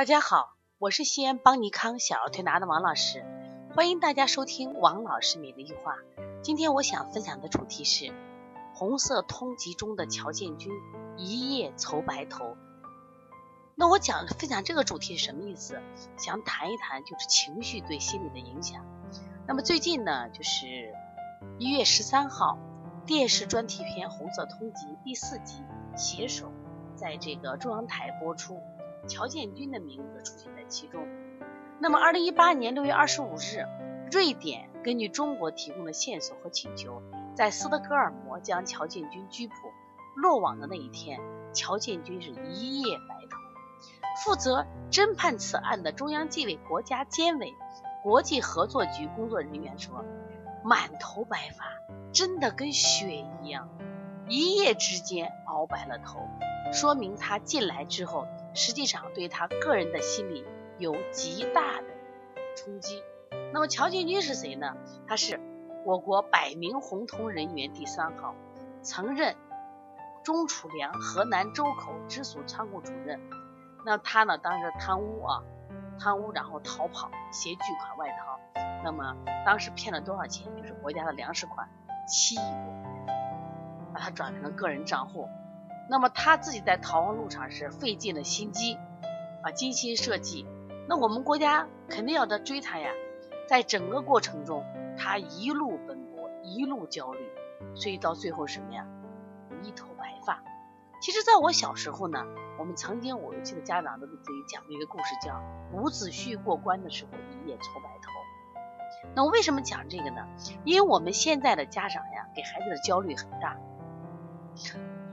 [0.00, 3.22] 大家好，我是西安邦尼康小儿推拿的王老师，
[3.76, 5.94] 欢迎大家收听王老师每日一话。
[6.42, 8.10] 今天我想分享的主题是
[8.72, 10.72] 红色通缉中的乔建军
[11.18, 12.56] 一夜愁白头。
[13.74, 15.78] 那我讲分享这个主题是什么意思？
[16.16, 18.82] 想谈一谈就是情绪对心理的影响。
[19.46, 20.94] 那么最近呢，就是
[21.58, 22.56] 一月十三号，
[23.04, 25.62] 电视专题片《红色通缉》第四集
[25.94, 26.50] 携手
[26.96, 28.58] 在这个中央台播出。
[29.06, 31.06] 乔建军的名字出现在其中。
[31.78, 33.64] 那么，二零一八年六月二十五日，
[34.12, 37.02] 瑞典根据中国提供的线索和请求，
[37.34, 39.54] 在斯德哥尔摩将乔建军拘捕。
[40.16, 41.20] 落网的那一天，
[41.54, 43.38] 乔建军是一夜白头。
[44.24, 47.54] 负责侦判此案的中央纪委国家监委
[48.02, 50.04] 国际合作局工作人员说
[50.62, 51.64] ：“满头白发，
[52.12, 53.70] 真的跟雪一样，
[54.28, 56.18] 一夜之间熬白了头，
[56.72, 60.44] 说明他进来之后。”实际上对他个人的心理
[60.76, 61.86] 有极大的
[62.56, 63.00] 冲击。
[63.52, 64.76] 那么乔建军是谁呢？
[65.06, 65.38] 他是
[65.84, 68.34] 我国百名红通人员第三号，
[68.82, 69.36] 曾任
[70.24, 73.20] 中储粮河南周口直属仓库主任。
[73.86, 75.44] 那他呢，当时贪污啊，
[75.96, 78.60] 贪污然后逃跑，携巨款外逃。
[78.82, 79.14] 那么
[79.46, 80.52] 当时骗了多少钱？
[80.56, 81.68] 就是国家的粮食款
[82.08, 83.14] 七亿多，
[83.94, 85.28] 把它转成了个人账户。
[85.90, 88.78] 那么他自己在逃亡路上是费尽了心机
[89.42, 90.46] 啊，精心设计。
[90.88, 92.92] 那我们国家肯定要他追他呀，
[93.48, 94.64] 在整个过程中，
[94.96, 97.28] 他一路奔波，一路焦虑，
[97.74, 98.86] 所以到最后什么呀，
[99.62, 100.40] 一头白发。
[101.02, 102.24] 其实，在我小时候呢，
[102.56, 108.12] 我们曾经我记得家长都给自己讲过一个故事，叫伍子胥过关的时候一夜愁白头。
[109.16, 110.24] 那为什么讲这个呢？
[110.64, 113.56] 因为我们现在的家长呀，给孩子的焦虑很大。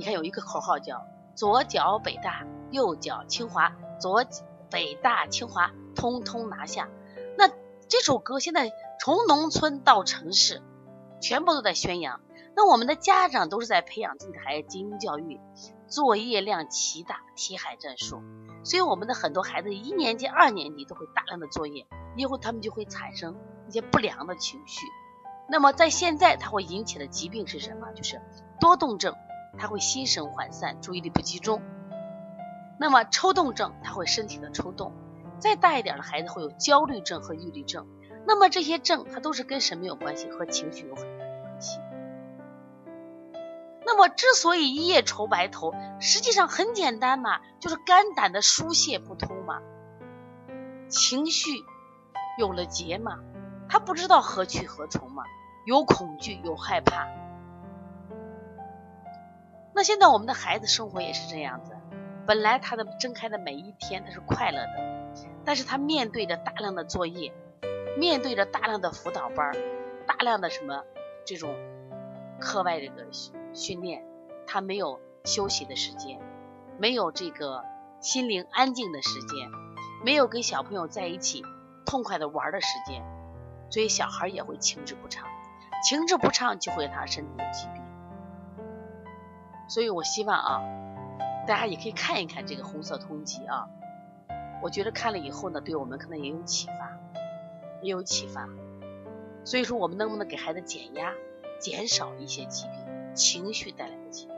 [0.00, 3.70] 你看有一个口号叫左脚北大，右脚清华，
[4.00, 4.24] 左
[4.70, 6.88] 北大清华通通拿下。
[7.36, 7.48] 那
[7.86, 10.62] 这首歌现在从农村到城市，
[11.20, 12.22] 全部都在宣扬。
[12.56, 15.38] 那我们的家长都是在培养自己的孩子精英教育，
[15.86, 18.22] 作业量奇大，题海战术。
[18.64, 23.36] 所以我们的很多孩子一年级、二年级都会大量的作业，以后他们就会产生
[23.68, 24.86] 一些不良的情绪。
[25.46, 27.92] 那么在现在，它会引起的疾病是什么？
[27.92, 28.18] 就是
[28.58, 29.14] 多动症。
[29.60, 31.60] 他会心神涣散，注意力不集中。
[32.78, 34.94] 那么抽动症，他会身体的抽动。
[35.38, 37.86] 再大一点的孩子会有焦虑症和抑郁症。
[38.26, 40.30] 那么这些症，它都是跟什么有关系？
[40.30, 41.78] 和情绪有很大的关系。
[43.84, 49.60] 那么之所以一夜愁白头，实际上很简单嘛，就是肝胆的疏泄不通嘛，
[50.88, 51.50] 情绪
[52.38, 53.18] 有了结嘛，
[53.68, 55.24] 他不知道何去何从嘛，
[55.66, 57.08] 有恐惧，有害怕。
[59.80, 61.74] 那现在我们的孩子生活也是这样子，
[62.26, 67.32] 本来他的睁开的每一天他是快乐的，但是他面对着大量的作业，
[67.96, 69.56] 面对着大量的辅导班，
[70.06, 70.84] 大量的什么
[71.24, 71.54] 这种
[72.38, 73.06] 课外这个
[73.54, 74.04] 训练，
[74.46, 76.20] 他没有休息的时间，
[76.78, 77.64] 没有这个
[78.02, 79.50] 心灵安静的时间，
[80.04, 81.42] 没有跟小朋友在一起
[81.86, 83.02] 痛快的玩的时间，
[83.70, 85.26] 所以小孩也会情志不畅，
[85.82, 87.79] 情志不畅就会他身体有疾病。
[89.70, 90.60] 所以，我希望啊，
[91.46, 93.68] 大家也可以看一看这个红色通缉啊。
[94.60, 96.98] 我觉得看了以后呢，对我们可能也有启发，
[97.80, 98.48] 也有启发。
[99.44, 101.12] 所以说，我们能不能给孩子减压，
[101.60, 104.34] 减少一些疾病，情绪带来的疾病？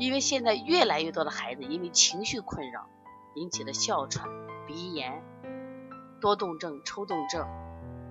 [0.00, 2.88] 因为现在越来越多的孩子因为情绪困扰
[3.36, 4.28] 引起的哮喘、
[4.66, 5.22] 鼻炎、
[6.20, 7.46] 多动症、抽动症、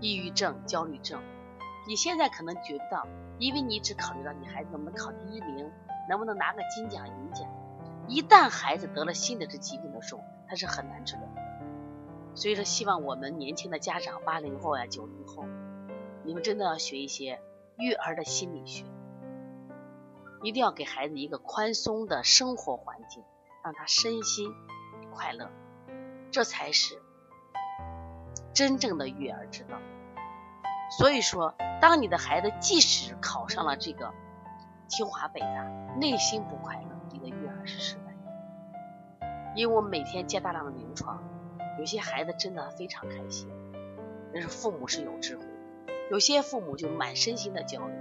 [0.00, 1.20] 抑郁症、焦虑症。
[1.88, 3.06] 你现在可能觉得，
[3.38, 5.72] 因为你只考虑到你孩子能不能考第一名，
[6.06, 7.48] 能不能拿个金奖银奖。
[8.06, 11.40] 一旦孩子得了新的这疾病的时候，他是很难治疗的。
[12.34, 15.46] 所以说，希望我们年轻的家长，八零后呀、九零后，
[16.24, 17.40] 你们真的要学一些
[17.78, 18.84] 育儿的心理学，
[20.42, 23.24] 一定要给孩子一个宽松的生活环境，
[23.64, 24.52] 让他身心
[25.10, 25.50] 快乐，
[26.30, 27.00] 这才是
[28.52, 29.78] 真正的育儿之道。
[30.90, 34.12] 所以说，当你的孩子即使考上了这个
[34.86, 35.64] 清华北大，
[35.96, 39.52] 内心不快乐，你的育儿是失败的。
[39.54, 41.22] 因为我每天接大量的临床，
[41.78, 43.48] 有些孩子真的非常开心，
[44.32, 45.44] 但是父母是有智慧；
[46.10, 47.94] 有些父母就满身心的焦虑，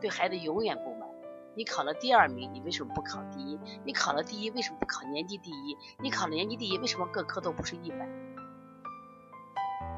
[0.00, 1.08] 对孩子永远不满。
[1.54, 3.60] 你考了第二名，你为什么不考第一？
[3.84, 5.76] 你考了第一，为什么不考年级第一？
[5.98, 8.08] 你考了年级第一，为什么各科都不是一百？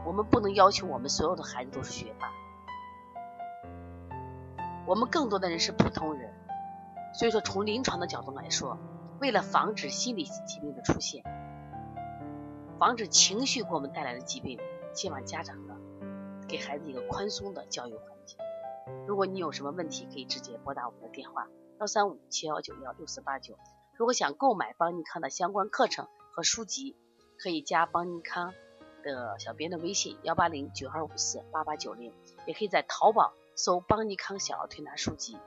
[0.06, 2.30] 我们不能要求我们所有的孩子都是学霸，
[4.86, 6.32] 我们更多的人是普通人。
[7.14, 8.76] 所以说，从临床的角度来说，
[9.20, 11.22] 为了防止心理疾病的出现，
[12.78, 14.58] 防止情绪给我们带来的疾病。
[14.92, 15.76] 希望家长呢，
[16.46, 18.38] 给孩子一个宽松的教育环境。
[19.06, 21.48] 如果你有什么问题，可以直接拨打我们的电话
[21.80, 23.58] 幺三五七幺九幺六四八九。
[23.96, 26.96] 如果想购买邦尼康的相关课程和书籍，
[27.42, 28.52] 可以加邦尼康
[29.04, 32.12] 的小编的微信幺八零九二五四八八九零，
[32.46, 35.38] 也可以在淘宝搜邦尼康小儿推拿书籍。